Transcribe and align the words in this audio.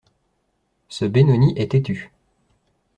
Ce 0.89 1.05
Benoni 1.05 1.53
est 1.57 1.73
têtu. 1.73 2.11